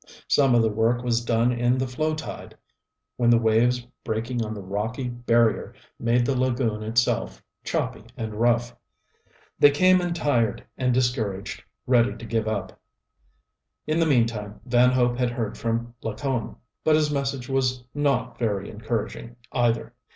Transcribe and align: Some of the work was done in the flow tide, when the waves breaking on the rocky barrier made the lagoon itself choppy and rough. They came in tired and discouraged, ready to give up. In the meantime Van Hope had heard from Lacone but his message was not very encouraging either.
Some 0.27 0.55
of 0.55 0.63
the 0.63 0.69
work 0.71 1.03
was 1.03 1.23
done 1.23 1.51
in 1.51 1.77
the 1.77 1.85
flow 1.85 2.15
tide, 2.15 2.57
when 3.17 3.29
the 3.29 3.37
waves 3.37 3.81
breaking 4.03 4.43
on 4.43 4.55
the 4.55 4.63
rocky 4.63 5.09
barrier 5.09 5.75
made 5.99 6.25
the 6.25 6.35
lagoon 6.35 6.81
itself 6.81 7.39
choppy 7.63 8.05
and 8.17 8.33
rough. 8.33 8.75
They 9.59 9.69
came 9.69 10.01
in 10.01 10.15
tired 10.15 10.65
and 10.75 10.91
discouraged, 10.91 11.63
ready 11.85 12.17
to 12.17 12.25
give 12.25 12.47
up. 12.47 12.79
In 13.85 13.99
the 13.99 14.07
meantime 14.07 14.59
Van 14.65 14.89
Hope 14.91 15.17
had 15.17 15.29
heard 15.29 15.55
from 15.55 15.93
Lacone 16.01 16.55
but 16.83 16.95
his 16.95 17.11
message 17.11 17.47
was 17.47 17.83
not 17.93 18.39
very 18.39 18.71
encouraging 18.71 19.35
either. 19.51 19.93